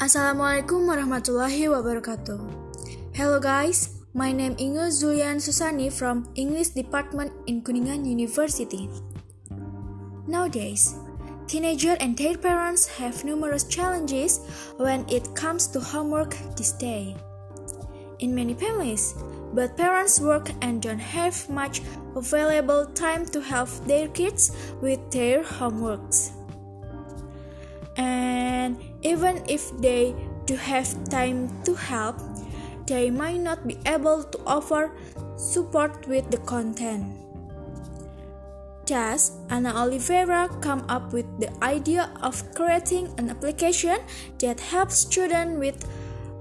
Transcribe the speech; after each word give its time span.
Assalamualaikum 0.00 0.88
warahmatullahi 0.88 1.68
wabarakatuh. 1.68 2.40
Hello 3.12 3.36
guys, 3.36 4.00
my 4.16 4.32
name 4.32 4.56
Inge 4.56 4.88
Zulian 4.96 5.36
Susani 5.36 5.92
from 5.92 6.24
English 6.40 6.72
Department 6.72 7.28
in 7.44 7.60
Kuningan 7.60 8.08
University. 8.08 8.88
Nowadays, 10.24 10.96
teenagers 11.44 12.00
and 12.00 12.16
their 12.16 12.32
parents 12.40 12.88
have 12.96 13.28
numerous 13.28 13.68
challenges 13.68 14.40
when 14.80 15.04
it 15.12 15.36
comes 15.36 15.68
to 15.68 15.76
homework 15.76 16.32
this 16.56 16.72
day. 16.80 17.12
In 18.24 18.32
many 18.32 18.56
families, 18.56 19.12
but 19.52 19.76
parents 19.76 20.16
work 20.16 20.48
and 20.64 20.80
don't 20.80 21.04
have 21.12 21.36
much 21.52 21.84
available 22.16 22.88
time 22.96 23.28
to 23.36 23.44
help 23.44 23.68
their 23.84 24.08
kids 24.08 24.48
with 24.80 24.96
their 25.12 25.44
homeworks. 25.44 26.32
And 28.00 28.29
even 29.02 29.42
if 29.48 29.70
they 29.80 30.14
do 30.46 30.56
have 30.56 30.88
time 31.08 31.48
to 31.64 31.74
help, 31.74 32.16
they 32.86 33.10
might 33.10 33.40
not 33.40 33.66
be 33.66 33.78
able 33.86 34.24
to 34.24 34.38
offer 34.46 34.92
support 35.36 36.06
with 36.06 36.30
the 36.30 36.38
content. 36.38 37.06
Thus, 38.86 39.38
Ana 39.48 39.72
Oliveira 39.72 40.48
come 40.60 40.84
up 40.88 41.12
with 41.12 41.26
the 41.38 41.48
idea 41.62 42.10
of 42.22 42.42
creating 42.54 43.14
an 43.18 43.30
application 43.30 44.00
that 44.40 44.58
helps 44.58 44.98
students 44.98 45.58
with 45.60 45.86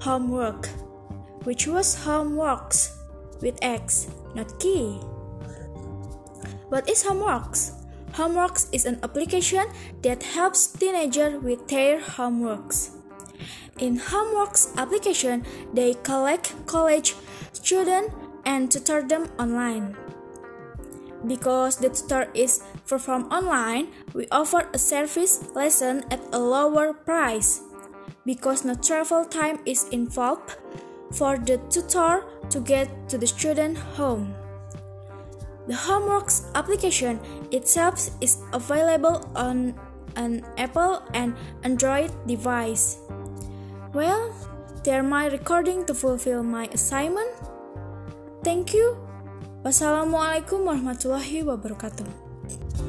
homework, 0.01 0.67
which 1.43 1.67
was 1.67 1.95
Homeworks 1.95 2.97
with 3.41 3.59
X, 3.61 4.09
not 4.33 4.59
key. 4.59 4.97
What 6.69 6.89
is 6.89 7.03
Homeworks? 7.03 7.78
Homeworks 8.13 8.67
is 8.71 8.85
an 8.85 8.99
application 9.03 9.65
that 10.01 10.23
helps 10.23 10.67
teenagers 10.67 11.41
with 11.41 11.67
their 11.67 11.99
homeworks. 11.99 12.91
In 13.79 13.99
Homeworks 13.99 14.75
application, 14.75 15.45
they 15.73 15.93
collect 16.03 16.53
college 16.65 17.15
students 17.53 18.13
and 18.45 18.71
tutor 18.71 19.01
them 19.07 19.29
online. 19.39 19.95
Because 21.27 21.77
the 21.77 21.89
tutor 21.89 22.29
is 22.33 22.63
performed 22.87 23.31
online, 23.31 23.89
we 24.13 24.27
offer 24.31 24.69
a 24.73 24.77
service 24.77 25.43
lesson 25.53 26.03
at 26.11 26.19
a 26.31 26.39
lower 26.39 26.93
price. 26.93 27.61
Because 28.25 28.65
no 28.65 28.75
travel 28.75 29.25
time 29.25 29.59
is 29.65 29.87
involved 29.89 30.57
for 31.11 31.37
the 31.37 31.57
tutor 31.69 32.23
to 32.49 32.59
get 32.59 32.89
to 33.09 33.17
the 33.17 33.27
student 33.27 33.77
home. 33.77 34.33
The 35.69 35.77
Homeworks 35.77 36.49
application 36.57 37.21
itself 37.53 38.09
is 38.25 38.41
available 38.57 39.29
on 39.37 39.77
an 40.17 40.41
Apple 40.57 41.05
and 41.13 41.37
Android 41.61 42.09
device. 42.25 42.97
Well, 43.93 44.33
there 44.81 45.05
my 45.05 45.29
recording 45.29 45.85
to 45.85 45.93
fulfill 45.93 46.41
my 46.41 46.65
assignment. 46.73 47.29
Thank 48.41 48.73
you. 48.73 48.97
Wassalamualaikum 49.61 50.65
warahmatullahi 50.65 51.45
wabarakatuh. 51.45 52.88